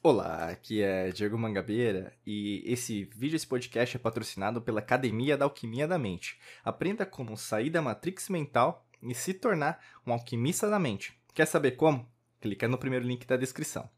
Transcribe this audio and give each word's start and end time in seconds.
Olá, 0.00 0.48
aqui 0.48 0.80
é 0.80 1.10
Diego 1.10 1.36
Mangabeira 1.36 2.16
e 2.24 2.62
esse 2.64 3.02
vídeo, 3.16 3.34
esse 3.34 3.46
podcast 3.46 3.96
é 3.96 3.98
patrocinado 3.98 4.62
pela 4.62 4.78
Academia 4.78 5.36
da 5.36 5.44
Alquimia 5.44 5.88
da 5.88 5.98
Mente. 5.98 6.38
Aprenda 6.64 7.04
como 7.04 7.36
sair 7.36 7.68
da 7.68 7.82
matrix 7.82 8.28
mental 8.28 8.86
e 9.02 9.12
se 9.12 9.34
tornar 9.34 9.84
um 10.06 10.12
alquimista 10.12 10.70
da 10.70 10.78
mente. 10.78 11.20
Quer 11.34 11.46
saber 11.46 11.72
como? 11.72 12.08
Clica 12.40 12.68
no 12.68 12.78
primeiro 12.78 13.04
link 13.04 13.26
da 13.26 13.36
descrição. 13.36 13.90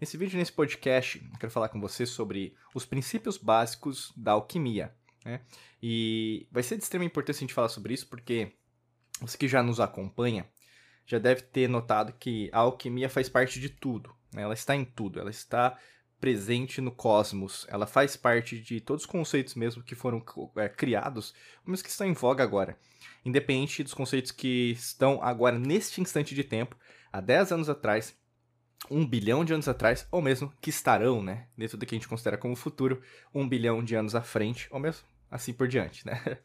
Nesse 0.00 0.16
vídeo, 0.16 0.36
nesse 0.36 0.50
podcast, 0.50 1.24
eu 1.32 1.38
quero 1.38 1.52
falar 1.52 1.68
com 1.68 1.80
você 1.80 2.04
sobre 2.04 2.56
os 2.74 2.84
princípios 2.84 3.38
básicos 3.38 4.12
da 4.16 4.32
alquimia. 4.32 4.92
Né? 5.24 5.42
E 5.80 6.48
vai 6.50 6.64
ser 6.64 6.76
de 6.76 6.82
extrema 6.82 7.04
importância 7.04 7.38
a 7.38 7.46
gente 7.46 7.54
falar 7.54 7.68
sobre 7.68 7.94
isso 7.94 8.08
porque 8.08 8.50
você 9.20 9.38
que 9.38 9.46
já 9.46 9.62
nos 9.62 9.78
acompanha 9.78 10.44
já 11.06 11.20
deve 11.20 11.42
ter 11.42 11.68
notado 11.68 12.12
que 12.18 12.50
a 12.52 12.58
alquimia 12.58 13.08
faz 13.08 13.28
parte 13.28 13.60
de 13.60 13.68
tudo. 13.68 14.15
Né? 14.32 14.42
Ela 14.42 14.54
está 14.54 14.74
em 14.74 14.84
tudo, 14.84 15.20
ela 15.20 15.30
está 15.30 15.78
presente 16.20 16.80
no 16.80 16.90
cosmos, 16.90 17.66
ela 17.68 17.86
faz 17.86 18.16
parte 18.16 18.58
de 18.58 18.80
todos 18.80 19.04
os 19.04 19.10
conceitos 19.10 19.54
mesmo 19.54 19.82
que 19.82 19.94
foram 19.94 20.24
é, 20.56 20.68
criados, 20.68 21.34
mas 21.64 21.82
que 21.82 21.90
estão 21.90 22.06
em 22.06 22.14
voga 22.14 22.42
agora. 22.42 22.78
Independente 23.24 23.82
dos 23.82 23.94
conceitos 23.94 24.32
que 24.32 24.70
estão 24.72 25.22
agora 25.22 25.58
neste 25.58 26.00
instante 26.00 26.34
de 26.34 26.42
tempo, 26.42 26.76
há 27.12 27.20
10 27.20 27.52
anos 27.52 27.68
atrás, 27.68 28.16
um 28.90 29.06
bilhão 29.06 29.44
de 29.44 29.52
anos 29.52 29.68
atrás, 29.68 30.06
ou 30.10 30.22
mesmo 30.22 30.52
que 30.60 30.70
estarão, 30.70 31.22
né, 31.22 31.48
dentro 31.56 31.76
do 31.76 31.84
que 31.84 31.94
a 31.94 31.98
gente 31.98 32.08
considera 32.08 32.38
como 32.38 32.56
futuro, 32.56 33.02
um 33.34 33.48
bilhão 33.48 33.82
de 33.82 33.94
anos 33.94 34.14
à 34.14 34.22
frente, 34.22 34.68
ou 34.70 34.78
mesmo 34.78 35.04
assim 35.30 35.52
por 35.52 35.68
diante, 35.68 36.06
né? 36.06 36.20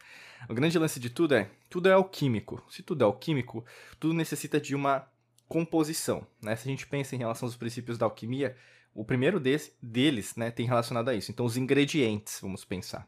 O 0.50 0.56
grande 0.56 0.78
lance 0.80 1.00
de 1.00 1.12
tudo 1.12 1.36
é, 1.36 1.52
tudo 1.70 1.88
é 1.88 1.94
alquímico. 1.94 2.66
Se 2.68 2.82
tudo 2.82 3.04
é 3.04 3.06
alquímico, 3.06 3.64
tudo 4.00 4.16
necessita 4.16 4.60
de 4.60 4.74
uma 4.74 5.08
composição, 5.52 6.26
né? 6.42 6.56
Se 6.56 6.66
a 6.66 6.72
gente 6.72 6.88
pensa 6.88 7.14
em 7.14 7.18
relação 7.20 7.46
aos 7.46 7.58
princípios 7.58 7.98
da 7.98 8.06
alquimia, 8.06 8.56
o 8.96 9.04
primeiro 9.04 9.38
desse, 9.38 9.74
deles, 9.82 10.34
né, 10.38 10.50
tem 10.50 10.66
relacionado 10.66 11.10
a 11.10 11.14
isso. 11.14 11.30
Então, 11.30 11.46
os 11.46 11.58
ingredientes, 11.58 12.40
vamos 12.42 12.64
pensar. 12.64 13.06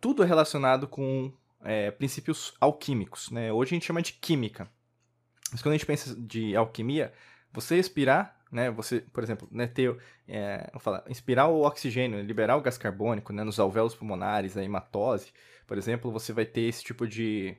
Tudo 0.00 0.24
é 0.24 0.26
relacionado 0.26 0.88
com 0.88 1.32
é, 1.62 1.92
princípios 1.92 2.54
alquímicos, 2.60 3.30
né? 3.30 3.52
Hoje 3.52 3.70
a 3.70 3.74
gente 3.74 3.86
chama 3.86 4.02
de 4.02 4.14
química. 4.14 4.68
Mas 5.52 5.62
quando 5.62 5.74
a 5.74 5.76
gente 5.76 5.86
pensa 5.86 6.12
de 6.16 6.56
alquimia, 6.56 7.12
você 7.52 7.76
respirar, 7.76 8.36
né? 8.50 8.68
Você, 8.72 9.02
por 9.12 9.22
exemplo, 9.22 9.46
né, 9.52 9.68
ter, 9.68 9.96
é, 10.26 10.72
falar, 10.80 11.04
inspirar 11.08 11.46
o 11.46 11.62
oxigênio, 11.62 12.20
liberar 12.20 12.56
o 12.56 12.62
gás 12.62 12.76
carbônico, 12.76 13.32
né, 13.32 13.44
nos 13.44 13.60
alvéolos 13.60 13.94
pulmonares, 13.94 14.56
a 14.56 14.64
hematose, 14.64 15.32
por 15.68 15.78
exemplo, 15.78 16.10
você 16.10 16.32
vai 16.32 16.46
ter 16.46 16.62
esse 16.62 16.82
tipo 16.82 17.06
de, 17.06 17.56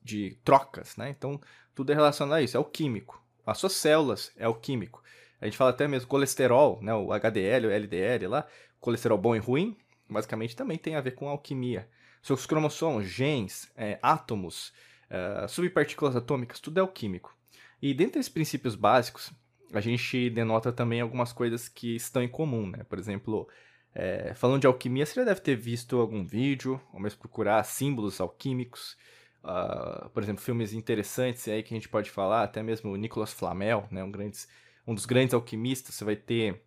de 0.00 0.38
trocas, 0.44 0.96
né? 0.96 1.10
Então, 1.10 1.40
tudo 1.74 1.90
é 1.90 1.94
relacionado 1.96 2.36
a 2.36 2.42
isso, 2.42 2.56
é 2.56 2.60
o 2.60 2.64
químico. 2.64 3.20
As 3.48 3.58
suas 3.58 3.72
células 3.72 4.30
é 4.36 4.46
o 4.46 4.54
químico. 4.54 5.02
A 5.40 5.46
gente 5.46 5.56
fala 5.56 5.70
até 5.70 5.88
mesmo 5.88 6.08
colesterol, 6.08 6.78
né, 6.82 6.94
o 6.94 7.12
HDL, 7.12 7.66
o 7.66 7.70
LDL 7.70 8.26
lá, 8.26 8.46
colesterol 8.80 9.16
bom 9.16 9.34
e 9.34 9.38
ruim, 9.38 9.76
basicamente 10.08 10.54
também 10.54 10.76
tem 10.76 10.96
a 10.96 11.00
ver 11.00 11.12
com 11.12 11.28
alquimia. 11.28 11.88
Seus 12.22 12.44
cromossomos, 12.44 13.06
genes, 13.06 13.70
é, 13.76 13.98
átomos, 14.02 14.72
é, 15.08 15.46
subpartículas 15.48 16.14
atômicas, 16.14 16.60
tudo 16.60 16.78
é 16.78 16.80
alquímico. 16.80 17.34
E 17.80 17.94
dentre 17.94 18.20
esses 18.20 18.30
princípios 18.30 18.74
básicos, 18.74 19.32
a 19.72 19.80
gente 19.80 20.28
denota 20.28 20.72
também 20.72 21.00
algumas 21.00 21.32
coisas 21.32 21.68
que 21.68 21.96
estão 21.96 22.22
em 22.22 22.28
comum, 22.28 22.68
né? 22.68 22.84
Por 22.84 22.98
exemplo, 22.98 23.48
é, 23.94 24.34
falando 24.34 24.62
de 24.62 24.66
alquimia, 24.66 25.06
você 25.06 25.14
já 25.14 25.24
deve 25.24 25.40
ter 25.40 25.56
visto 25.56 25.98
algum 25.98 26.26
vídeo, 26.26 26.80
ou 26.92 27.00
mesmo 27.00 27.20
procurar 27.20 27.62
símbolos 27.64 28.20
alquímicos, 28.20 28.96
uh, 29.44 30.08
por 30.10 30.22
exemplo, 30.22 30.42
filmes 30.42 30.72
interessantes 30.72 31.46
aí 31.48 31.62
que 31.62 31.74
a 31.74 31.76
gente 31.76 31.88
pode 31.88 32.10
falar, 32.10 32.42
até 32.42 32.62
mesmo 32.62 32.94
Nicolas 32.96 33.32
Flamel, 33.32 33.86
né, 33.90 34.02
um, 34.02 34.10
grandes, 34.10 34.48
um 34.86 34.94
dos 34.94 35.06
grandes 35.06 35.34
alquimistas, 35.34 35.94
você 35.94 36.04
vai 36.04 36.16
ter 36.16 36.62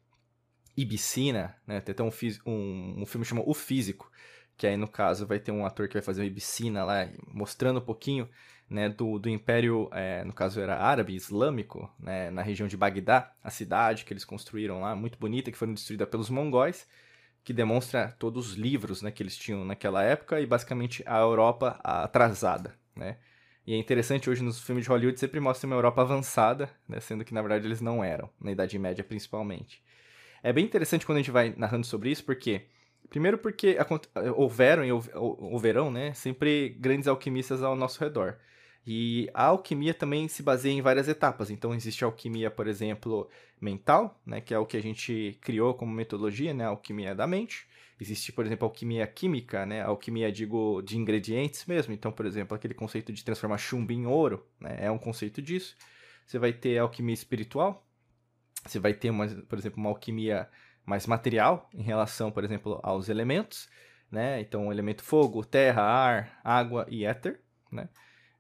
Ibicina, 0.76 1.56
né, 1.66 1.80
tem 1.82 1.94
até 1.94 2.04
um, 2.04 2.12
um, 2.46 3.02
um 3.02 3.06
filme 3.06 3.26
chamado 3.26 3.50
O 3.50 3.54
Físico, 3.54 4.12
que 4.58 4.68
aí 4.68 4.78
no 4.78 4.88
caso 4.88 5.26
vai 5.26 5.40
ter 5.40 5.52
um 5.52 5.66
ator 5.66 5.88
que 5.88 5.96
vai 5.96 6.04
fazer 6.04 6.22
uma 6.22 6.28
Ibicina 6.28 6.84
lá, 6.84 7.10
mostrando 7.28 7.80
um 7.80 7.84
pouquinho 7.84 8.30
né, 8.70 8.88
do, 8.88 9.20
do 9.20 9.28
Império, 9.28 9.90
é, 9.92 10.24
no 10.24 10.32
caso 10.32 10.62
era 10.62 10.78
árabe, 10.78 11.14
islâmico, 11.14 11.94
né, 12.00 12.32
na 12.32 12.42
região 12.42 12.68
de 12.68 12.78
Bagdá, 12.78 13.34
a 13.44 13.50
cidade 13.50 14.06
que 14.06 14.14
eles 14.14 14.24
construíram 14.24 14.80
lá, 14.80 14.96
muito 14.96 15.20
bonita, 15.20 15.52
que 15.52 15.58
foi 15.58 15.68
destruída 15.74 16.08
pelos 16.08 16.30
mongóis, 16.30 16.88
que 17.44 17.54
demonstra 17.54 18.16
todos 18.20 18.52
os 18.52 18.54
livros 18.56 19.02
né, 19.02 19.12
que 19.12 19.24
eles 19.24 19.36
tinham 19.36 19.66
naquela 19.66 20.04
época 20.04 20.40
e 20.40 20.46
basicamente 20.46 21.04
a 21.06 21.20
Europa 21.20 21.80
atrasada, 21.84 22.76
né? 22.96 23.18
E 23.66 23.74
é 23.74 23.78
interessante 23.78 24.30
hoje 24.30 24.44
nos 24.44 24.60
filmes 24.62 24.86
de 24.86 24.90
Hollywood 24.90 25.20
sempre 25.20 25.40
mostra 25.40 25.68
uma 25.68 25.76
Europa 25.76 26.02
avançada, 26.02 26.70
né, 26.88 27.00
sendo 27.00 27.24
que 27.24 27.34
na 27.34 27.42
verdade 27.42 27.68
eles 27.68 27.80
não 27.80 28.04
eram, 28.04 28.30
na 28.40 28.52
Idade 28.52 28.78
Média 28.78 29.04
principalmente. 29.04 29.84
É 30.42 30.52
bem 30.52 30.66
interessante 30.66 31.06
quando 31.06 31.18
a 31.18 31.22
gente 31.22 31.32
vai 31.32 31.54
narrando 31.56 31.86
sobre 31.86 32.10
isso, 32.10 32.24
porque 32.24 32.66
primeiro 33.10 33.38
porque 33.38 33.78
houveram 34.36 34.84
e 34.84 34.92
houverão, 34.92 35.92
né, 35.92 36.14
sempre 36.14 36.70
grandes 36.80 37.08
alquimistas 37.08 37.62
ao 37.62 37.76
nosso 37.76 38.04
redor. 38.04 38.38
E 38.86 39.30
a 39.34 39.46
alquimia 39.46 39.94
também 39.94 40.28
se 40.28 40.42
baseia 40.42 40.74
em 40.74 40.82
várias 40.82 41.08
etapas. 41.08 41.52
Então, 41.52 41.74
existe 41.74 42.04
a 42.04 42.08
alquimia, 42.08 42.50
por 42.50 42.68
exemplo, 42.68 43.30
mental, 43.60 44.20
né, 44.26 44.42
que 44.42 44.54
é 44.54 44.58
o 44.58 44.66
que 44.66 44.76
a 44.76 44.82
gente 44.82 45.38
criou 45.42 45.74
como 45.74 45.92
metodologia, 45.94 46.54
né, 46.54 46.66
a 46.66 46.70
alquimia 46.70 47.14
da 47.14 47.28
mente. 47.28 47.68
Existe, 48.00 48.32
por 48.32 48.46
exemplo, 48.46 48.66
a 48.66 48.70
alquimia 48.70 49.06
química, 49.06 49.66
né, 49.66 49.82
a 49.82 49.88
alquimia, 49.88 50.32
digo, 50.32 50.82
de 50.82 50.98
ingredientes 50.98 51.66
mesmo. 51.68 51.94
Então, 51.94 52.12
por 52.12 52.26
exemplo, 52.26 52.56
aquele 52.56 52.74
conceito 52.74 53.14
de 53.14 53.24
transformar 53.24 53.60
chumbo 53.60 53.92
em 53.92 54.08
ouro, 54.08 54.44
né, 54.60 54.78
é 54.80 54.90
um 54.90 54.98
conceito 54.98 55.42
disso. 55.42 55.76
Você 56.26 56.40
vai 56.40 56.52
ter 56.52 56.80
a 56.80 56.82
alquimia 56.82 57.14
espiritual. 57.14 57.86
Você 58.66 58.80
vai 58.80 58.94
ter, 58.94 59.10
uma, 59.10 59.28
por 59.28 59.60
exemplo, 59.60 59.80
uma 59.80 59.90
alquimia 59.90 60.50
mais 60.86 61.06
material 61.06 61.70
em 61.74 61.84
relação, 61.84 62.32
por 62.32 62.44
exemplo, 62.44 62.80
aos 62.84 63.10
elementos, 63.10 63.70
né? 64.12 64.42
Então, 64.42 64.68
o 64.68 64.72
elemento 64.72 65.04
fogo, 65.04 65.44
terra, 65.46 65.82
ar, 65.82 66.40
água 66.44 66.86
e 66.90 67.06
éter, 67.06 67.40
né? 67.72 67.90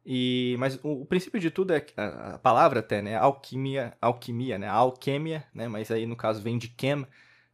E, 0.05 0.55
mas 0.57 0.79
o, 0.83 1.01
o, 1.01 1.05
princípio 1.05 1.39
de 1.39 1.51
tudo 1.51 1.73
é 1.73 1.85
a, 1.95 2.35
a, 2.35 2.39
palavra 2.39 2.79
até, 2.79 3.01
né? 3.01 3.15
Alquimia, 3.15 3.95
alquimia, 4.01 4.57
né? 4.57 4.67
Alquimia, 4.67 5.45
né? 5.53 5.67
Mas 5.67 5.91
aí 5.91 6.05
no 6.05 6.15
caso 6.15 6.41
vem 6.41 6.57
de 6.57 6.73
chem, 6.75 7.05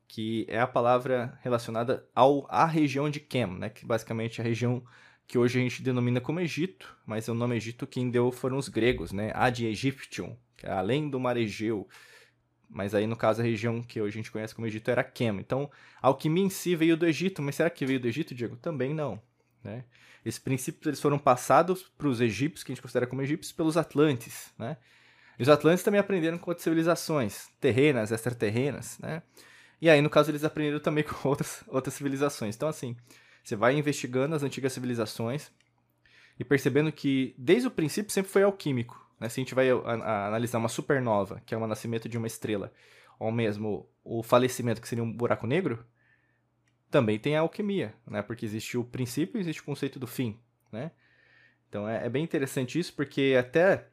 que 0.08 0.46
é 0.48 0.60
a 0.60 0.68
palavra 0.68 1.38
relacionada 1.42 2.08
ao 2.16 2.48
à 2.50 2.66
região 2.66 3.10
de 3.10 3.20
Chem, 3.20 3.48
né? 3.48 3.70
Que 3.70 3.86
basicamente 3.86 4.40
é 4.40 4.44
a 4.44 4.48
região 4.48 4.84
que 5.28 5.38
hoje 5.38 5.60
a 5.60 5.62
gente 5.62 5.84
denomina 5.84 6.22
como 6.22 6.40
Egito, 6.40 6.96
mas 7.06 7.28
o 7.28 7.34
nome 7.34 7.58
Egito 7.58 7.86
quem 7.86 8.10
deu 8.10 8.32
foram 8.32 8.58
os 8.58 8.70
gregos, 8.70 9.12
né? 9.12 9.32
Ad 9.36 9.66
Egyptium, 9.66 10.38
que 10.56 10.66
é 10.66 10.72
além 10.72 11.10
do 11.10 11.20
mar 11.20 11.36
Egeu. 11.36 11.88
Mas 12.70 12.94
aí, 12.96 13.08
no 13.08 13.16
caso, 13.16 13.42
a 13.42 13.46
região 13.46 13.82
que 13.82 14.02
hoje 14.02 14.16
a 14.16 14.22
gente 14.22 14.32
conhece 14.32 14.56
como 14.56 14.68
Egito 14.68 14.90
era 14.90 15.04
Chem. 15.04 15.38
Então, 15.40 15.70
a 16.02 16.08
alquimia 16.08 16.44
em 16.44 16.50
si 16.50 16.76
veio 16.76 16.98
do 16.98 17.06
Egito, 17.06 17.42
mas 17.42 17.56
será 17.56 17.70
que 17.70 17.86
veio 17.86 18.00
do 18.00 18.08
Egito, 18.08 18.36
Diego? 18.36 18.56
Também 18.58 18.94
não. 18.94 19.22
Né? 19.68 19.84
Esses 20.26 20.40
princípios 20.40 20.88
eles 20.88 21.02
foram 21.02 21.20
passados 21.20 21.84
para 21.98 22.08
os 22.08 22.22
egípcios, 22.22 22.64
que 22.64 22.72
a 22.72 22.74
gente 22.74 22.82
considera 22.82 23.06
como 23.06 23.22
egípcios, 23.22 23.52
pelos 23.52 23.76
atlantes. 23.76 24.54
Né? 24.58 24.78
E 25.38 25.44
os 25.44 25.50
atlantes 25.50 25.84
também 25.84 26.00
aprenderam 26.00 26.38
com 26.38 26.50
outras 26.50 26.64
civilizações, 26.64 27.50
terrenas, 27.60 28.12
extraterrenas. 28.12 28.98
Né? 29.00 29.22
E 29.82 29.90
aí, 29.90 30.02
no 30.02 30.10
caso, 30.10 30.32
eles 30.32 30.46
aprenderam 30.46 30.80
também 30.80 31.04
com 31.06 31.28
outras, 31.28 31.64
outras 31.68 31.94
civilizações. 31.94 32.56
Então, 32.56 32.70
assim, 32.70 32.96
você 33.44 33.56
vai 33.56 33.78
investigando 33.78 34.36
as 34.36 34.42
antigas 34.42 34.72
civilizações 34.72 35.52
e 36.40 36.46
percebendo 36.46 36.92
que, 36.92 37.36
desde 37.38 37.68
o 37.68 37.72
princípio, 37.72 38.12
sempre 38.12 38.32
foi 38.32 38.44
alquímico. 38.44 39.06
Né? 39.20 39.28
Se 39.28 39.40
a 39.40 39.44
gente 39.44 39.54
vai 39.54 39.70
a, 39.70 39.76
a, 39.76 40.28
analisar 40.28 40.60
uma 40.60 40.70
supernova, 40.70 41.42
que 41.46 41.54
é 41.54 41.58
o 41.58 41.68
nascimento 41.68 42.08
de 42.08 42.18
uma 42.18 42.28
estrela, 42.28 42.72
ou 43.20 43.32
mesmo 43.32 43.90
o 44.04 44.24
falecimento, 44.24 44.80
que 44.80 44.88
seria 44.88 45.04
um 45.04 45.12
buraco 45.12 45.46
negro, 45.46 45.86
também 46.90 47.20
tem 47.20 47.36
a 47.36 47.42
alquimia, 47.42 47.94
né? 48.06 48.22
Porque 48.22 48.46
existe 48.46 48.78
o 48.78 48.84
princípio 48.84 49.38
e 49.38 49.42
existe 49.42 49.62
o 49.62 49.66
conceito 49.66 50.00
do 50.00 50.08
fim, 50.08 50.38
né? 50.72 50.92
Então 51.70 51.88
é, 51.88 52.06
é, 52.06 52.10
bem 52.10 52.24
interessante 52.24 52.80
isso, 52.80 52.94
porque 52.94 53.36
até 53.38 53.88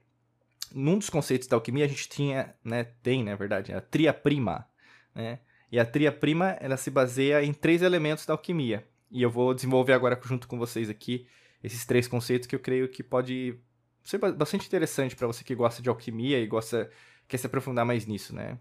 num 0.72 0.98
dos 0.98 1.10
conceitos 1.10 1.48
da 1.48 1.56
alquimia 1.56 1.84
a 1.84 1.88
gente 1.88 2.08
tinha, 2.08 2.54
né, 2.64 2.84
tem, 3.02 3.22
na 3.22 3.32
né, 3.32 3.36
verdade, 3.36 3.72
a 3.72 3.80
tria 3.80 4.12
prima, 4.12 4.66
né? 5.14 5.40
E 5.70 5.78
a 5.78 5.84
tria 5.84 6.12
prima, 6.12 6.50
ela 6.60 6.76
se 6.76 6.90
baseia 6.90 7.42
em 7.42 7.52
três 7.52 7.82
elementos 7.82 8.24
da 8.24 8.34
alquimia. 8.34 8.86
E 9.10 9.22
eu 9.22 9.30
vou 9.30 9.52
desenvolver 9.52 9.92
agora 9.92 10.18
junto 10.22 10.46
com 10.46 10.58
vocês 10.58 10.88
aqui 10.88 11.26
esses 11.62 11.84
três 11.84 12.06
conceitos 12.06 12.46
que 12.46 12.54
eu 12.54 12.60
creio 12.60 12.88
que 12.88 13.02
pode 13.02 13.58
ser 14.02 14.18
bastante 14.18 14.66
interessante 14.66 15.16
para 15.16 15.26
você 15.26 15.42
que 15.42 15.54
gosta 15.54 15.82
de 15.82 15.88
alquimia 15.88 16.38
e 16.38 16.46
gosta 16.46 16.90
quer 17.26 17.38
se 17.38 17.46
aprofundar 17.46 17.86
mais 17.86 18.06
nisso, 18.06 18.34
né? 18.34 18.58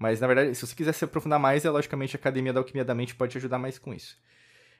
Mas, 0.00 0.18
na 0.18 0.26
verdade, 0.26 0.54
se 0.54 0.66
você 0.66 0.74
quiser 0.74 0.94
se 0.94 1.04
aprofundar 1.04 1.38
mais, 1.38 1.62
é 1.66 1.68
logicamente 1.68 2.16
a 2.16 2.18
Academia 2.18 2.54
da 2.54 2.60
Alquimia 2.60 2.86
da 2.86 2.94
Mente 2.94 3.14
pode 3.14 3.32
te 3.32 3.36
ajudar 3.36 3.58
mais 3.58 3.78
com 3.78 3.92
isso. 3.92 4.16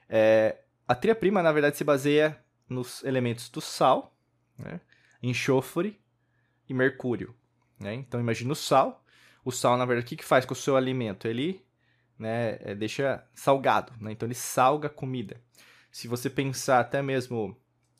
É, 0.09 0.57
a 0.87 0.95
tria-prima, 0.95 1.43
na 1.43 1.51
verdade, 1.51 1.77
se 1.77 1.83
baseia 1.83 2.43
nos 2.67 3.03
elementos 3.03 3.47
do 3.47 3.61
sal, 3.61 4.17
né, 4.57 4.81
enxofre 5.21 6.01
e 6.67 6.73
mercúrio. 6.73 7.35
Né? 7.79 7.93
Então, 7.93 8.19
imagine 8.19 8.51
o 8.51 8.55
sal. 8.55 9.05
O 9.45 9.51
sal, 9.51 9.77
na 9.77 9.85
verdade, 9.85 10.07
o 10.07 10.09
que, 10.09 10.15
que 10.15 10.25
faz 10.25 10.43
com 10.43 10.53
o 10.53 10.57
seu 10.57 10.75
alimento? 10.75 11.27
Ele 11.27 11.63
né, 12.17 12.57
é, 12.59 12.73
deixa 12.73 13.23
salgado, 13.35 13.93
né? 14.01 14.11
então 14.11 14.25
ele 14.25 14.33
salga 14.33 14.87
a 14.87 14.91
comida. 14.91 15.39
Se 15.91 16.07
você 16.07 16.31
pensar 16.31 16.79
até 16.79 16.99
mesmo 16.99 17.55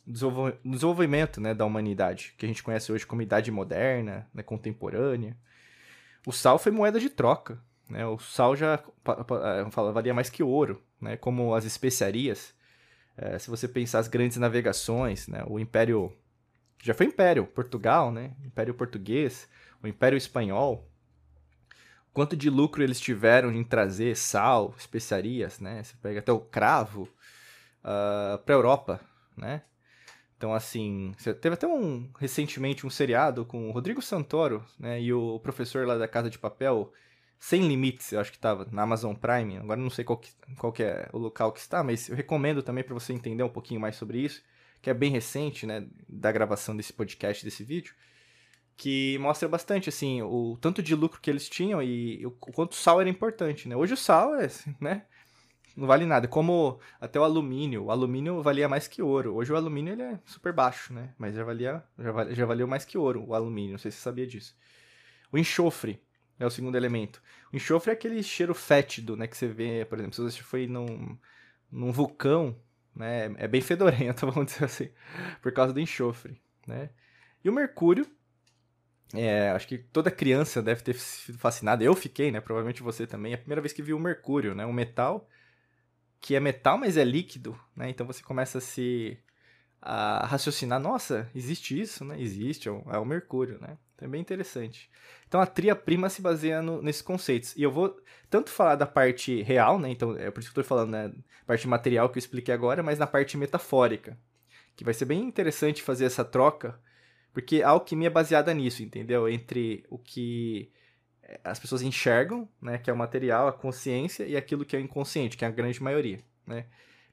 desenvolvimento 0.08 1.40
né, 1.40 1.54
da 1.54 1.66
humanidade, 1.66 2.34
que 2.36 2.48
a 2.48 2.50
gente 2.50 2.64
conhece 2.64 2.92
hoje 2.92 3.06
como 3.06 3.22
idade 3.22 3.52
moderna, 3.52 4.28
né, 4.34 4.42
contemporânea, 4.42 5.38
o 6.26 6.32
sal 6.32 6.60
foi 6.60 6.72
moeda 6.72 7.00
de 7.00 7.10
troca. 7.10 7.62
Né? 7.90 8.06
O 8.06 8.18
sal 8.20 8.56
já 8.56 8.80
fala, 9.72 9.92
valia 9.92 10.14
mais 10.14 10.30
que 10.30 10.44
ouro, 10.44 10.82
né? 11.00 11.18
como 11.18 11.54
as 11.54 11.66
especiarias. 11.66 12.54
É, 13.18 13.38
se 13.38 13.50
você 13.50 13.68
pensar 13.68 14.00
as 14.00 14.08
grandes 14.08 14.38
navegações, 14.38 15.28
né? 15.28 15.44
o 15.48 15.60
Império. 15.60 16.12
Já 16.82 16.94
foi 16.94 17.06
Império 17.06 17.46
Portugal, 17.46 18.12
né? 18.12 18.32
Império 18.44 18.74
Português, 18.74 19.48
o 19.84 19.88
Império 19.88 20.18
Espanhol. 20.18 20.90
Quanto 22.12 22.36
de 22.36 22.50
lucro 22.50 22.82
eles 22.82 23.00
tiveram 23.00 23.52
em 23.52 23.64
trazer 23.64 24.18
sal, 24.18 24.74
especiarias, 24.76 25.60
né? 25.60 25.84
Você 25.84 25.96
pega 26.02 26.20
até 26.20 26.32
o 26.32 26.40
cravo 26.40 27.04
uh, 27.04 27.10
ah, 27.84 28.42
para 28.44 28.56
a 28.56 28.58
Europa, 28.58 29.00
né? 29.38 29.62
Então, 30.42 30.56
assim, 30.56 31.14
teve 31.40 31.54
até 31.54 31.68
um 31.68 32.10
recentemente 32.18 32.88
um 32.88 32.90
seriado 32.90 33.46
com 33.46 33.70
o 33.70 33.72
Rodrigo 33.72 34.02
Santoro, 34.02 34.66
né, 34.80 35.00
e 35.00 35.14
o 35.14 35.40
professor 35.40 35.86
lá 35.86 36.00
da 36.00 36.08
Casa 36.08 36.32
de 36.32 36.40
Papel, 36.40 36.92
Sem 37.40 37.68
Limites, 37.68 38.12
eu 38.12 38.20
acho 38.20 38.32
que 38.32 38.40
estava 38.40 38.68
na 38.72 38.82
Amazon 38.82 39.14
Prime. 39.14 39.58
Agora 39.58 39.80
não 39.80 39.92
sei 39.92 40.04
qual, 40.04 40.18
que, 40.18 40.32
qual 40.58 40.74
que 40.74 40.82
é 40.82 41.08
o 41.14 41.20
local 41.20 41.52
que 41.52 41.60
está, 41.60 41.84
mas 41.84 42.10
eu 42.10 42.16
recomendo 42.16 42.64
também 42.64 42.84
para 42.84 42.96
você 42.96 43.14
entender 43.14 43.44
um 43.44 43.50
pouquinho 43.50 43.80
mais 43.80 43.96
sobre 43.96 44.18
isso, 44.18 44.42
que 44.82 44.90
é 44.90 44.96
bem 44.96 45.12
recente, 45.12 45.68
né, 45.68 45.86
da 46.10 46.32
gravação 46.32 46.76
desse 46.76 46.92
podcast, 46.92 47.46
desse 47.46 47.64
vídeo, 47.64 47.94
que 48.76 49.20
mostra 49.20 49.48
bastante, 49.48 49.90
assim, 49.90 50.24
o 50.24 50.58
tanto 50.60 50.82
de 50.82 50.96
lucro 50.96 51.22
que 51.22 51.30
eles 51.30 51.48
tinham 51.48 51.84
e 51.84 52.26
o 52.26 52.32
quanto 52.32 52.72
o 52.72 52.78
sal 52.78 53.00
era 53.00 53.08
importante, 53.12 53.70
né. 53.70 53.76
Hoje 53.76 53.94
o 53.94 53.98
sal 53.98 54.34
é, 54.34 54.50
né, 54.80 55.06
não 55.76 55.88
vale 55.88 56.06
nada. 56.06 56.28
Como 56.28 56.80
até 57.00 57.20
o 57.20 57.24
alumínio. 57.24 57.86
O 57.86 57.92
alumínio 57.92 58.42
valia 58.42 58.68
mais 58.68 58.88
que 58.88 59.02
ouro. 59.02 59.36
Hoje 59.36 59.52
o 59.52 59.56
alumínio 59.56 59.94
ele 59.94 60.04
é 60.04 60.20
super 60.26 60.54
baixo, 60.54 60.94
né? 60.94 61.14
Mas 61.18 61.36
já 61.36 61.44
valia, 61.44 61.84
já, 61.98 62.12
valia, 62.12 62.36
já 62.36 62.46
valeu 62.46 62.68
mais 62.68 62.86
que 62.86 62.98
ouro 62.98 63.24
o 63.26 63.34
alumínio. 63.34 63.72
Não 63.72 63.80
sei 63.80 63.92
se 63.92 63.98
você 63.98 64.04
sabia 64.04 64.28
disso. 64.28 64.56
O 65.32 65.38
enxofre 65.38 66.02
é 66.40 66.46
o 66.46 66.50
segundo 66.50 66.76
elemento. 66.76 67.22
O 67.52 67.56
enxofre 67.56 67.92
é 67.92 67.94
aquele 67.94 68.22
cheiro 68.22 68.54
fétido, 68.54 69.16
né? 69.16 69.28
Que 69.28 69.38
você 69.38 69.48
vê, 69.48 69.86
por 69.86 69.98
exemplo, 69.98 70.16
se 70.16 70.22
você 70.22 70.42
foi 70.44 70.68
num, 70.68 71.18
num 71.72 71.92
vulcão, 71.92 72.56
né? 72.96 73.34
É 73.38 73.48
bem 73.48 73.62
fedorento, 73.62 74.26
vamos 74.32 74.52
dizer 74.52 74.66
assim. 74.66 74.90
Por 75.42 75.52
causa 75.52 75.74
do 75.74 75.80
enxofre, 75.80 76.42
né? 76.68 76.90
E 77.44 77.50
o 77.50 77.54
mercúrio 77.54 78.06
é, 79.14 79.50
acho 79.50 79.68
que 79.68 79.78
toda 79.78 80.10
criança 80.10 80.62
deve 80.62 80.82
ter 80.82 80.96
sido 80.96 81.38
fascinada. 81.38 81.84
Eu 81.84 81.96
fiquei, 81.96 82.32
né? 82.32 82.40
Provavelmente 82.40 82.84
você 82.84 83.06
também. 83.06 83.34
É 83.34 83.36
a 83.36 83.38
primeira 83.38 83.62
vez 83.62 83.74
que 83.74 83.82
vi 83.82 83.94
o 83.94 84.00
mercúrio, 84.00 84.56
né? 84.56 84.66
Um 84.66 84.74
metal 84.74 85.28
que 86.22 86.36
é 86.36 86.40
metal, 86.40 86.78
mas 86.78 86.96
é 86.96 87.04
líquido, 87.04 87.60
né? 87.76 87.90
Então 87.90 88.06
você 88.06 88.22
começa 88.22 88.60
a 88.60 88.62
se 88.62 89.18
a 89.82 90.28
raciocinar, 90.28 90.80
nossa, 90.80 91.28
existe 91.34 91.80
isso, 91.80 92.06
né? 92.06 92.22
Existe, 92.22 92.70
é 92.70 92.72
o, 92.72 92.84
é 92.92 93.00
o 93.00 93.06
mercúrio, 93.06 93.60
né? 93.60 93.80
Então 93.96 94.08
é 94.08 94.12
bem 94.12 94.22
interessante. 94.22 94.90
Então 95.28 95.42
a 95.42 95.48
tria 95.48 95.76
prima 95.76 96.08
se 96.10 96.22
baseia 96.22 96.62
no, 96.62 96.82
nesses 96.82 97.02
conceitos. 97.02 97.56
E 97.58 97.64
eu 97.64 97.72
vou 97.72 98.00
tanto 98.30 98.52
falar 98.52 98.76
da 98.76 98.86
parte 98.86 99.42
real, 99.42 99.80
né? 99.80 99.90
Então 99.90 100.16
é 100.16 100.30
por 100.30 100.40
isso 100.40 100.54
que 100.54 100.60
eu 100.60 100.62
estou 100.62 100.78
falando, 100.78 100.92
né? 100.92 101.12
Parte 101.48 101.68
material 101.68 102.08
que 102.10 102.18
eu 102.18 102.20
expliquei 102.20 102.54
agora, 102.54 102.84
mas 102.84 103.00
na 103.00 103.08
parte 103.08 103.36
metafórica. 103.36 104.16
Que 104.76 104.84
vai 104.84 104.94
ser 104.94 105.06
bem 105.06 105.22
interessante 105.24 105.82
fazer 105.82 106.06
essa 106.06 106.24
troca, 106.24 106.80
porque 107.34 107.64
a 107.64 107.70
alquimia 107.70 108.08
é 108.08 108.12
baseada 108.12 108.54
nisso, 108.54 108.84
entendeu? 108.84 109.28
Entre 109.28 109.84
o 109.90 109.98
que 109.98 110.72
as 111.44 111.60
pessoas 111.60 111.82
enxergam, 111.82 112.48
né, 112.62 112.78
que 112.78 112.90
é 112.90 112.94
o 112.94 112.98
material, 112.98 113.48
a 113.48 113.54
consciência 113.54 114.26
e 114.26 114.36
aquilo 114.36 114.66
que 114.66 114.76
é 114.76 114.80
o 114.80 114.82
inconsciente, 114.82 115.38
que 115.38 115.46
é 115.46 115.48
a 115.48 115.52
grande 115.52 115.82
maioria, 115.82 116.20
né? 116.46 116.66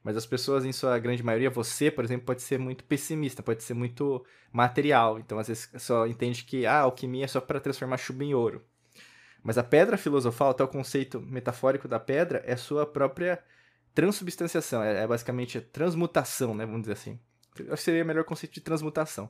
Mas 0.03 0.15
as 0.15 0.25
pessoas, 0.25 0.63
em 0.63 0.71
sua 0.71 0.97
grande 0.97 1.21
maioria, 1.21 1.49
você, 1.49 1.91
por 1.91 2.05
exemplo, 2.05 2.25
pode 2.25 2.41
ser 2.41 2.57
muito 2.57 2.83
pessimista, 2.85 3.43
pode 3.43 3.63
ser 3.63 3.73
muito 3.73 4.25
material. 4.51 5.19
Então, 5.19 5.37
às 5.37 5.49
vezes, 5.49 5.69
só 5.77 6.07
entende 6.07 6.45
que 6.45 6.65
ah, 6.65 6.79
a 6.79 6.81
alquimia 6.81 7.25
é 7.25 7.27
só 7.27 7.41
para 7.41 7.59
transformar 7.59 7.97
chumbo 7.97 8.23
em 8.23 8.33
ouro. 8.33 8.63
Mas 9.43 9.57
a 9.57 9.63
pedra 9.63 9.97
filosofal, 9.97 10.51
até 10.51 10.63
o 10.63 10.67
conceito 10.67 11.19
metafórico 11.21 11.87
da 11.87 11.99
pedra, 11.99 12.41
é 12.45 12.55
sua 12.55 12.85
própria 12.85 13.43
transubstanciação, 13.93 14.81
é, 14.83 15.03
é 15.03 15.07
basicamente 15.07 15.57
a 15.57 15.61
transmutação, 15.61 16.55
né, 16.55 16.65
vamos 16.65 16.81
dizer 16.81 16.93
assim. 16.93 17.19
Acho 17.63 17.75
que 17.75 17.81
seria 17.81 18.03
o 18.03 18.07
melhor 18.07 18.23
conceito 18.23 18.53
de 18.53 18.61
transmutação. 18.61 19.29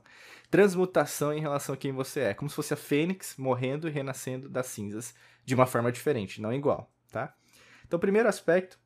Transmutação 0.50 1.32
em 1.32 1.40
relação 1.40 1.74
a 1.74 1.78
quem 1.78 1.92
você 1.92 2.20
é. 2.20 2.34
Como 2.34 2.48
se 2.48 2.56
fosse 2.56 2.74
a 2.74 2.76
fênix 2.76 3.36
morrendo 3.36 3.88
e 3.88 3.90
renascendo 3.90 4.48
das 4.48 4.66
cinzas 4.66 5.14
de 5.44 5.54
uma 5.54 5.66
forma 5.66 5.90
diferente, 5.90 6.40
não 6.40 6.52
igual, 6.52 6.92
tá? 7.10 7.34
Então, 7.86 7.96
o 7.96 8.00
primeiro 8.00 8.28
aspecto, 8.28 8.78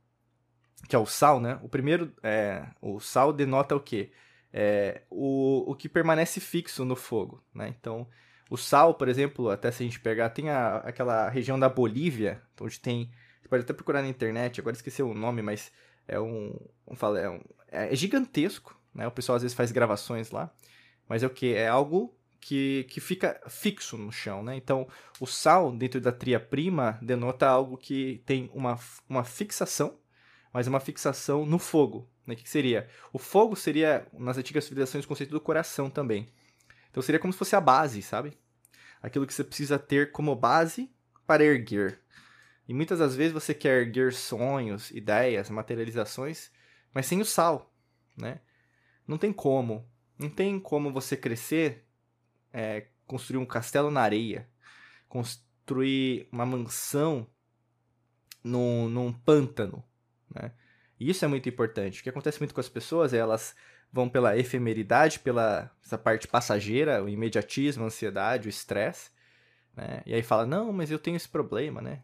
que 0.89 0.97
é 0.97 0.99
o 0.99 1.07
sal, 1.07 1.41
né? 1.41 1.59
O 1.63 1.69
primeiro, 1.69 2.13
é, 2.23 2.67
o 2.81 2.99
sal 3.01 3.33
denota 3.33 3.77
o 3.77 3.81
quê? 3.81 4.13
É, 4.53 5.03
o, 5.11 5.71
o 5.71 5.75
que 5.75 5.89
permanece 5.89 6.41
fixo 6.41 6.85
no 6.85 6.97
fogo, 6.97 7.45
né? 7.53 7.75
Então, 7.79 8.09
o 8.49 8.57
sal, 8.57 8.95
por 8.95 9.09
exemplo, 9.09 9.51
até 9.51 9.71
se 9.71 9.83
a 9.83 9.87
gente 9.87 10.01
pegar, 10.01 10.31
tem 10.31 10.49
a, 10.49 10.77
aquela 10.79 11.29
região 11.29 11.59
da 11.59 11.69
Bolívia, 11.69 12.43
onde 12.61 12.79
tem... 12.81 13.11
Você 13.43 13.49
pode 13.49 13.65
até 13.65 13.73
procurar 13.73 14.01
na 14.01 14.09
internet, 14.09 14.61
agora 14.61 14.77
esqueci 14.77 15.03
o 15.03 15.13
nome, 15.13 15.43
mas 15.43 15.73
é 16.07 16.19
um... 16.21 16.59
Vamos 16.87 17.01
falar, 17.01 17.21
é, 17.21 17.29
um, 17.29 17.41
é 17.69 17.95
gigantesco, 17.95 18.79
né? 18.95 19.07
O 19.07 19.11
pessoal 19.11 19.37
às 19.37 19.43
vezes 19.43 19.57
faz 19.57 19.73
gravações 19.73 20.31
lá. 20.31 20.51
Mas 21.09 21.23
é 21.23 21.27
o 21.27 21.31
que? 21.31 21.55
É 21.55 21.69
algo 21.69 22.15
que, 22.41 22.85
que 22.91 23.01
fica 23.01 23.41
fixo 23.49 23.97
no 23.97 24.13
chão, 24.13 24.43
né? 24.43 24.55
Então, 24.57 24.87
o 25.19 25.27
sal 25.27 25.73
dentro 25.73 26.01
da 26.01 26.13
tria 26.13 26.39
prima 26.39 26.99
denota 27.01 27.49
algo 27.49 27.77
que 27.77 28.23
tem 28.27 28.51
uma, 28.55 28.79
uma 29.09 29.25
fixação, 29.25 29.99
mas 30.53 30.67
uma 30.67 30.81
fixação 30.81 31.47
no 31.47 31.59
fogo. 31.59 32.09
Né? 32.27 32.35
O 32.35 32.37
que 32.37 32.49
seria? 32.49 32.89
O 33.13 33.19
fogo 33.19 33.57
seria, 33.57 34.07
nas 34.13 34.39
antigas 34.39 34.65
civilizações, 34.65 35.05
o 35.05 35.09
conceito 35.09 35.31
do 35.31 35.41
coração 35.41 35.91
também. 35.91 36.29
Então, 36.91 37.03
seria 37.03 37.19
como 37.19 37.33
se 37.33 37.39
fosse 37.39 37.57
a 37.57 37.61
base, 37.61 38.03
sabe? 38.03 38.37
Aquilo 39.03 39.27
que 39.27 39.35
você 39.35 39.43
precisa 39.43 39.79
ter 39.79 40.13
como 40.13 40.35
base 40.37 40.91
para 41.27 41.45
erguer. 41.45 41.99
E 42.69 42.73
muitas 42.73 42.99
das 42.99 43.15
vezes 43.17 43.33
você 43.33 43.53
quer 43.53 43.83
erguer 43.83 44.13
sonhos, 44.13 44.91
ideias, 44.91 45.51
materializações, 45.51 46.51
mas 46.95 47.07
sem 47.07 47.21
o 47.21 47.25
sal, 47.25 47.75
né? 48.17 48.41
Não 49.07 49.19
tem 49.19 49.33
como. 49.33 49.87
Não 50.19 50.31
tem 50.31 50.59
como 50.59 50.93
você 50.93 51.17
crescer, 51.17 51.85
é, 52.53 52.87
construir 53.07 53.39
um 53.39 53.47
castelo 53.47 53.91
na 53.91 54.01
areia, 54.01 54.49
construir 55.09 56.29
uma 56.31 56.47
mansão 56.47 57.27
num, 58.43 58.89
num 58.89 59.13
pântano, 59.13 59.83
né? 60.33 60.53
E 60.99 61.11
isso 61.11 61.25
é 61.25 61.29
muito 61.29 61.49
importante. 61.49 62.01
O 62.01 62.03
que 62.05 62.09
acontece 62.09 62.39
muito 62.39 62.55
com 62.55 62.61
as 62.61 62.69
pessoas 62.69 63.13
é 63.13 63.19
elas 63.19 63.55
vão 63.93 64.09
pela 64.09 64.39
efemeridade, 64.39 65.19
pela 65.19 65.71
essa 65.85 65.99
parte 65.99 66.29
passageira, 66.29 67.03
o 67.03 67.09
imediatismo, 67.09 67.85
a 67.85 67.87
ansiedade, 67.87 68.49
o 68.49 68.51
estresse, 68.51 69.11
né? 69.77 70.03
E 70.07 70.15
aí 70.15 70.23
fala, 70.23 70.47
não, 70.47 70.73
mas 70.73 70.91
eu 70.91 70.99
tenho 70.99 71.17
esse 71.17 71.29
problema, 71.29 71.81
né? 71.81 72.03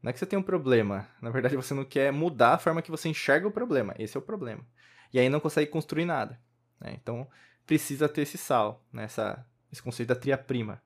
Não 0.00 0.10
é 0.10 0.12
que 0.12 0.18
você 0.18 0.26
tem 0.26 0.38
um 0.38 0.42
problema. 0.42 1.08
Na 1.20 1.30
verdade, 1.30 1.56
você 1.56 1.74
não 1.74 1.84
quer 1.84 2.12
mudar 2.12 2.54
a 2.54 2.58
forma 2.58 2.82
que 2.82 2.90
você 2.90 3.08
enxerga 3.08 3.48
o 3.48 3.50
problema. 3.50 3.94
Esse 3.98 4.16
é 4.16 4.20
o 4.20 4.22
problema 4.22 4.64
e 5.12 5.18
aí 5.18 5.28
não 5.28 5.40
consegue 5.40 5.70
construir 5.70 6.04
nada. 6.04 6.40
Né? 6.80 6.96
Então, 7.00 7.28
precisa 7.66 8.08
ter 8.08 8.22
esse 8.22 8.38
sal, 8.38 8.84
né? 8.92 9.04
Essa, 9.04 9.44
esse 9.72 9.82
conceito 9.82 10.08
da 10.08 10.14
tria-prima. 10.14 10.82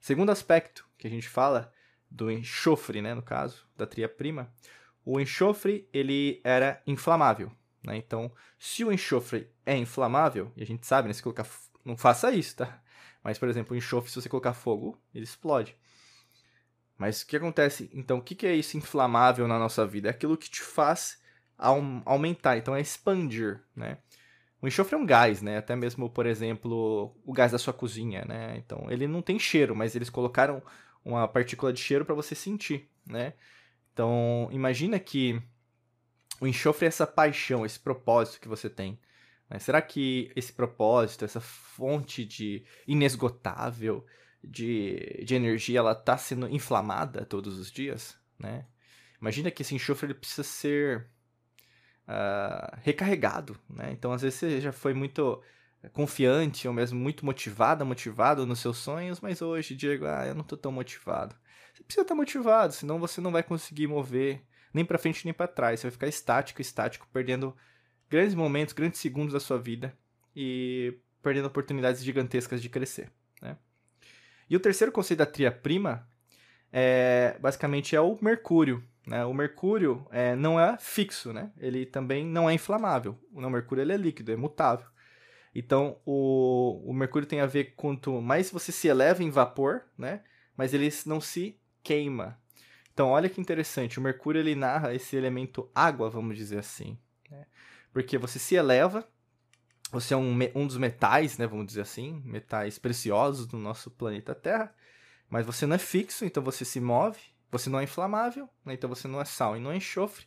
Segundo 0.00 0.30
aspecto 0.30 0.86
que 0.96 1.06
a 1.06 1.10
gente 1.10 1.28
fala 1.28 1.72
do 2.10 2.30
enxofre, 2.30 3.02
né, 3.02 3.14
no 3.14 3.22
caso, 3.22 3.66
da 3.76 3.86
tria-prima, 3.86 4.52
o 5.04 5.20
enxofre 5.20 5.88
ele 5.92 6.40
era 6.44 6.82
inflamável. 6.86 7.52
Né? 7.82 7.96
Então, 7.96 8.32
se 8.58 8.84
o 8.84 8.92
enxofre 8.92 9.50
é 9.64 9.76
inflamável, 9.76 10.52
e 10.56 10.62
a 10.62 10.66
gente 10.66 10.86
sabe, 10.86 11.08
né, 11.08 11.14
se 11.14 11.22
colocar... 11.22 11.46
Não 11.84 11.96
faça 11.96 12.30
isso, 12.32 12.56
tá? 12.56 12.82
Mas, 13.22 13.38
por 13.38 13.48
exemplo, 13.48 13.74
o 13.74 13.76
enxofre, 13.76 14.10
se 14.10 14.20
você 14.20 14.28
colocar 14.28 14.52
fogo, 14.52 15.00
ele 15.14 15.24
explode. 15.24 15.76
Mas 16.96 17.22
o 17.22 17.26
que 17.26 17.36
acontece? 17.36 17.90
Então, 17.94 18.18
o 18.18 18.22
que 18.22 18.46
é 18.46 18.54
isso 18.54 18.76
inflamável 18.76 19.46
na 19.46 19.58
nossa 19.58 19.86
vida? 19.86 20.08
É 20.08 20.10
aquilo 20.10 20.36
que 20.36 20.50
te 20.50 20.60
faz 20.60 21.20
aumentar, 21.58 22.56
então 22.56 22.74
é 22.74 22.80
expandir, 22.80 23.60
né? 23.74 23.98
O 24.60 24.66
enxofre 24.66 24.94
é 24.94 24.98
um 24.98 25.06
gás, 25.06 25.42
né? 25.42 25.58
Até 25.58 25.76
mesmo, 25.76 26.10
por 26.10 26.26
exemplo, 26.26 27.16
o 27.24 27.32
gás 27.32 27.52
da 27.52 27.58
sua 27.58 27.72
cozinha, 27.72 28.24
né? 28.24 28.56
Então, 28.56 28.90
ele 28.90 29.06
não 29.06 29.22
tem 29.22 29.38
cheiro, 29.38 29.74
mas 29.74 29.94
eles 29.94 30.10
colocaram 30.10 30.62
uma 31.04 31.28
partícula 31.28 31.72
de 31.72 31.80
cheiro 31.80 32.04
para 32.04 32.14
você 32.14 32.34
sentir, 32.34 32.88
né? 33.06 33.34
Então, 33.92 34.48
imagina 34.52 34.98
que 34.98 35.40
o 36.40 36.46
enxofre 36.46 36.86
é 36.86 36.88
essa 36.88 37.06
paixão, 37.06 37.64
esse 37.64 37.78
propósito 37.78 38.40
que 38.40 38.48
você 38.48 38.68
tem. 38.68 38.98
Né? 39.48 39.58
Será 39.58 39.80
que 39.82 40.30
esse 40.36 40.52
propósito, 40.52 41.24
essa 41.24 41.40
fonte 41.40 42.24
de 42.24 42.64
inesgotável 42.86 44.04
de, 44.42 45.24
de 45.24 45.34
energia, 45.34 45.80
ela 45.80 45.92
está 45.92 46.16
sendo 46.16 46.48
inflamada 46.48 47.24
todos 47.24 47.58
os 47.58 47.70
dias, 47.70 48.16
né? 48.38 48.66
Imagina 49.20 49.50
que 49.50 49.62
esse 49.62 49.74
enxofre 49.74 50.06
ele 50.06 50.14
precisa 50.14 50.44
ser 50.44 51.08
uh, 52.08 52.76
recarregado, 52.82 53.56
né? 53.68 53.90
Então, 53.92 54.12
às 54.12 54.22
vezes 54.22 54.38
você 54.38 54.60
já 54.60 54.72
foi 54.72 54.94
muito 54.94 55.40
confiante 55.92 56.66
ou 56.66 56.74
mesmo 56.74 56.98
muito 56.98 57.24
motivada, 57.24 57.84
motivado 57.84 58.44
nos 58.44 58.58
seus 58.58 58.78
sonhos, 58.78 59.20
mas 59.20 59.40
hoje, 59.40 59.76
Diego, 59.76 60.06
ah, 60.06 60.26
eu 60.26 60.34
não 60.34 60.42
tô 60.42 60.56
tão 60.56 60.72
motivado. 60.72 61.36
Você 61.72 61.84
precisa 61.84 62.02
estar 62.02 62.14
motivado, 62.14 62.72
senão 62.72 62.98
você 62.98 63.20
não 63.20 63.30
vai 63.30 63.42
conseguir 63.42 63.86
mover 63.86 64.42
nem 64.74 64.84
para 64.84 64.98
frente 64.98 65.24
nem 65.24 65.32
para 65.32 65.46
trás. 65.46 65.78
Você 65.80 65.86
vai 65.86 65.92
ficar 65.92 66.08
estático, 66.08 66.60
estático, 66.60 67.06
perdendo 67.12 67.56
grandes 68.10 68.34
momentos, 68.34 68.74
grandes 68.74 69.00
segundos 69.00 69.32
da 69.32 69.40
sua 69.40 69.58
vida 69.58 69.96
e 70.34 70.98
perdendo 71.22 71.46
oportunidades 71.46 72.02
gigantescas 72.02 72.60
de 72.60 72.68
crescer, 72.68 73.10
né? 73.40 73.56
E 74.50 74.56
o 74.56 74.60
terceiro 74.60 74.90
conceito 74.90 75.18
da 75.18 75.26
tria 75.26 75.52
prima 75.52 76.08
é, 76.72 77.36
basicamente 77.40 77.94
é 77.94 78.00
o 78.00 78.18
mercúrio. 78.20 78.82
Né? 79.08 79.24
O 79.24 79.32
mercúrio 79.32 80.06
é, 80.10 80.36
não 80.36 80.60
é 80.60 80.76
fixo, 80.78 81.32
né? 81.32 81.50
ele 81.58 81.86
também 81.86 82.26
não 82.26 82.48
é 82.48 82.52
inflamável. 82.52 83.18
O 83.32 83.40
mercúrio 83.48 83.80
ele 83.80 83.94
é 83.94 83.96
líquido, 83.96 84.30
é 84.30 84.36
mutável. 84.36 84.86
Então, 85.54 85.98
o, 86.04 86.84
o 86.86 86.92
mercúrio 86.92 87.26
tem 87.26 87.40
a 87.40 87.46
ver 87.46 87.74
quanto 87.74 88.20
mais 88.20 88.50
você 88.50 88.70
se 88.70 88.86
eleva 88.86 89.24
em 89.24 89.30
vapor, 89.30 89.82
né? 89.96 90.22
mas 90.54 90.74
ele 90.74 90.92
não 91.06 91.22
se 91.22 91.58
queima. 91.82 92.38
Então, 92.92 93.08
olha 93.08 93.30
que 93.30 93.40
interessante, 93.40 93.98
o 93.98 94.02
mercúrio 94.02 94.40
ele 94.40 94.54
narra 94.54 94.94
esse 94.94 95.16
elemento 95.16 95.70
água, 95.74 96.10
vamos 96.10 96.36
dizer 96.36 96.58
assim. 96.58 96.98
Né? 97.30 97.46
Porque 97.90 98.18
você 98.18 98.38
se 98.38 98.56
eleva, 98.56 99.08
você 99.90 100.12
é 100.12 100.16
um, 100.18 100.36
um 100.54 100.66
dos 100.66 100.76
metais, 100.76 101.38
né, 101.38 101.46
vamos 101.46 101.66
dizer 101.66 101.80
assim, 101.80 102.20
metais 102.26 102.78
preciosos 102.78 103.46
do 103.46 103.56
nosso 103.56 103.90
planeta 103.90 104.34
Terra, 104.34 104.74
mas 105.30 105.46
você 105.46 105.66
não 105.66 105.76
é 105.76 105.78
fixo, 105.78 106.26
então 106.26 106.42
você 106.42 106.62
se 106.62 106.78
move, 106.78 107.20
você 107.50 107.70
não 107.70 107.80
é 107.80 107.84
inflamável, 107.84 108.48
né, 108.64 108.74
então 108.74 108.88
você 108.88 109.08
não 109.08 109.20
é 109.20 109.24
sal 109.24 109.56
e 109.56 109.60
não 109.60 109.72
é 109.72 109.76
enxofre, 109.76 110.26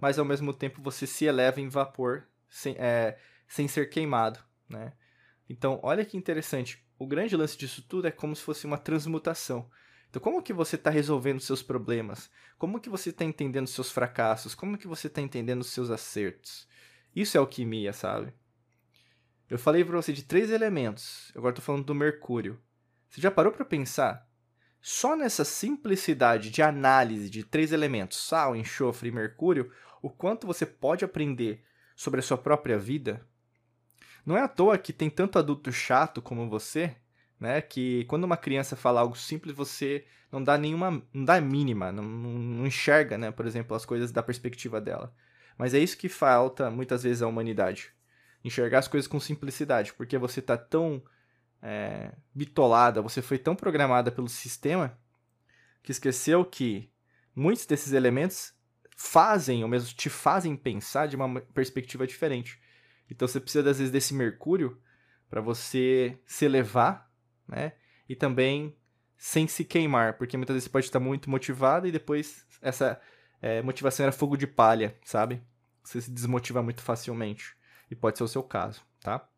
mas 0.00 0.18
ao 0.18 0.24
mesmo 0.24 0.52
tempo 0.52 0.82
você 0.82 1.06
se 1.06 1.24
eleva 1.24 1.60
em 1.60 1.68
vapor 1.68 2.26
sem, 2.48 2.74
é, 2.78 3.18
sem 3.46 3.68
ser 3.68 3.90
queimado. 3.90 4.40
Né? 4.68 4.92
Então, 5.48 5.80
olha 5.82 6.04
que 6.04 6.16
interessante. 6.16 6.84
O 6.98 7.06
grande 7.06 7.36
lance 7.36 7.56
disso 7.56 7.82
tudo 7.82 8.06
é 8.06 8.10
como 8.10 8.34
se 8.36 8.42
fosse 8.42 8.66
uma 8.66 8.78
transmutação. 8.78 9.68
Então, 10.08 10.20
como 10.20 10.42
que 10.42 10.52
você 10.52 10.76
está 10.76 10.90
resolvendo 10.90 11.40
seus 11.40 11.62
problemas? 11.62 12.30
Como 12.58 12.80
que 12.80 12.88
você 12.88 13.10
está 13.10 13.24
entendendo 13.24 13.66
seus 13.66 13.90
fracassos? 13.90 14.54
Como 14.54 14.76
que 14.76 14.86
você 14.86 15.06
está 15.06 15.20
entendendo 15.20 15.64
seus 15.64 15.90
acertos? 15.90 16.68
Isso 17.14 17.36
é 17.36 17.40
alquimia, 17.40 17.92
sabe? 17.92 18.32
Eu 19.48 19.58
falei 19.58 19.84
para 19.84 19.96
você 19.96 20.12
de 20.12 20.22
três 20.22 20.50
elementos. 20.50 21.32
Agora 21.34 21.50
estou 21.50 21.64
falando 21.64 21.84
do 21.84 21.94
mercúrio. 21.94 22.60
Você 23.08 23.20
já 23.20 23.30
parou 23.30 23.52
para 23.52 23.64
pensar? 23.64 24.28
Só 24.80 25.14
nessa 25.14 25.44
simplicidade 25.44 26.50
de 26.50 26.62
análise 26.62 27.28
de 27.28 27.44
três 27.44 27.70
elementos, 27.70 28.18
sal, 28.18 28.56
enxofre 28.56 29.10
e 29.10 29.12
mercúrio, 29.12 29.70
o 30.00 30.08
quanto 30.08 30.46
você 30.46 30.64
pode 30.64 31.04
aprender 31.04 31.62
sobre 31.94 32.20
a 32.20 32.22
sua 32.22 32.38
própria 32.38 32.78
vida? 32.78 33.26
Não 34.24 34.36
é 34.36 34.42
à 34.42 34.48
toa 34.48 34.78
que 34.78 34.92
tem 34.92 35.10
tanto 35.10 35.38
adulto 35.38 35.70
chato 35.70 36.22
como 36.22 36.48
você, 36.48 36.96
né? 37.38 37.60
Que 37.60 38.04
quando 38.06 38.24
uma 38.24 38.36
criança 38.36 38.74
fala 38.74 39.00
algo 39.00 39.16
simples, 39.16 39.54
você 39.54 40.04
não 40.32 40.42
dá 40.42 40.56
nenhuma. 40.56 41.02
não 41.12 41.24
dá 41.24 41.40
mínima, 41.40 41.92
não, 41.92 42.02
não 42.02 42.66
enxerga, 42.66 43.18
né? 43.18 43.30
Por 43.30 43.46
exemplo, 43.46 43.76
as 43.76 43.84
coisas 43.84 44.10
da 44.12 44.22
perspectiva 44.22 44.80
dela. 44.80 45.14
Mas 45.58 45.74
é 45.74 45.78
isso 45.78 45.98
que 45.98 46.08
falta 46.08 46.70
muitas 46.70 47.02
vezes 47.02 47.22
à 47.22 47.26
humanidade. 47.26 47.92
Enxergar 48.42 48.78
as 48.78 48.88
coisas 48.88 49.06
com 49.06 49.20
simplicidade, 49.20 49.92
porque 49.92 50.16
você 50.16 50.40
tá 50.40 50.56
tão 50.56 51.02
é, 51.62 52.12
bitolada, 52.34 53.02
você 53.02 53.20
foi 53.20 53.38
tão 53.38 53.54
programada 53.54 54.10
pelo 54.10 54.28
sistema 54.28 54.98
que 55.82 55.92
esqueceu 55.92 56.44
que 56.44 56.90
muitos 57.34 57.66
desses 57.66 57.92
elementos 57.92 58.54
fazem, 58.96 59.62
ou 59.62 59.68
mesmo 59.68 59.94
te 59.94 60.10
fazem 60.10 60.56
pensar 60.56 61.06
de 61.06 61.16
uma 61.16 61.40
perspectiva 61.40 62.06
diferente. 62.06 62.60
Então 63.10 63.26
você 63.26 63.40
precisa, 63.40 63.70
às 63.70 63.78
vezes, 63.78 63.90
desse 63.90 64.14
mercúrio 64.14 64.80
para 65.28 65.40
você 65.40 66.18
se 66.26 66.44
elevar, 66.44 67.10
né? 67.48 67.72
E 68.08 68.14
também 68.14 68.76
sem 69.16 69.46
se 69.46 69.64
queimar, 69.64 70.16
porque 70.16 70.36
muitas 70.36 70.54
vezes 70.54 70.64
você 70.64 70.70
pode 70.70 70.86
estar 70.86 71.00
muito 71.00 71.28
motivado 71.30 71.86
e 71.86 71.92
depois 71.92 72.46
essa 72.60 73.00
é, 73.40 73.62
motivação 73.62 74.04
era 74.04 74.12
fogo 74.12 74.36
de 74.36 74.46
palha, 74.46 74.96
sabe? 75.04 75.42
Você 75.82 76.00
se 76.00 76.10
desmotiva 76.10 76.62
muito 76.62 76.82
facilmente. 76.82 77.56
E 77.90 77.94
pode 77.94 78.18
ser 78.18 78.24
o 78.24 78.28
seu 78.28 78.42
caso, 78.42 78.82
tá? 79.00 79.28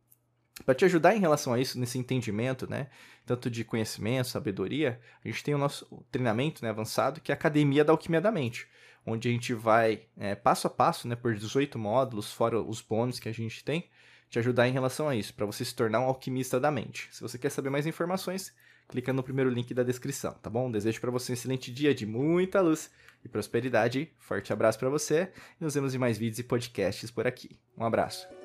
Para 0.65 0.75
te 0.75 0.85
ajudar 0.85 1.15
em 1.15 1.21
relação 1.21 1.53
a 1.53 1.61
isso, 1.61 1.79
nesse 1.79 1.99
entendimento, 1.99 2.69
né? 2.69 2.89
Tanto 3.27 3.51
de 3.51 3.65
conhecimento, 3.65 4.29
sabedoria, 4.29 5.01
a 5.25 5.29
gente 5.29 5.45
tem 5.45 5.55
o 5.55 5.59
nosso 5.59 5.87
treinamento 6.11 6.63
né, 6.65 6.71
avançado, 6.71 7.21
que 7.21 7.33
é 7.33 7.35
a 7.35 7.37
Academia 7.37 7.85
da 7.85 7.93
Alquimia 7.93 8.21
da 8.21 8.31
Mente 8.31 8.67
onde 9.05 9.29
a 9.29 9.33
gente 9.33 9.53
vai 9.53 10.03
é, 10.17 10.35
passo 10.35 10.67
a 10.67 10.71
passo, 10.71 11.09
né, 11.09 11.17
por 11.17 11.35
18 11.35 11.79
módulos, 11.79 12.33
fora 12.33 12.61
os 12.61 12.81
bônus 12.81 13.19
que 13.19 13.29
a 13.29 13.33
gente 13.33 13.65
tem, 13.65 13.89
te 14.31 14.39
ajudar 14.39 14.67
em 14.67 14.73
relação 14.73 15.09
a 15.09 15.17
isso, 15.17 15.35
para 15.35 15.45
você 15.45 15.65
se 15.65 15.75
tornar 15.75 16.01
um 16.01 16.05
alquimista 16.05 16.59
da 16.59 16.71
mente. 16.71 17.09
Se 17.13 17.21
você 17.21 17.39
quer 17.39 17.51
saber 17.51 17.69
mais 17.69 17.87
informações, 17.87 18.55
clica 18.89 19.13
no 19.13 19.23
primeiro 19.23 19.51
link 19.51 19.75
da 19.75 19.83
descrição, 19.83 20.33
tá 20.35 20.49
bom? 20.49 20.71
Desejo 20.71 21.01
para 21.01 21.11
você 21.11 21.33
um 21.33 21.35
excelente 21.35 21.71
dia 21.71 21.95
de 21.95 22.07
muita 22.07 22.61
luz 22.61 22.91
e 23.25 23.29
prosperidade. 23.29 24.11
Forte 24.19 24.53
abraço 24.53 24.79
para 24.79 24.89
você 24.89 25.31
e 25.61 25.65
nos 25.65 25.75
vemos 25.75 25.95
em 25.95 25.99
mais 25.99 26.17
vídeos 26.17 26.39
e 26.39 26.45
podcasts 26.45 27.11
por 27.11 27.27
aqui. 27.27 27.59
Um 27.77 27.85
abraço. 27.85 28.42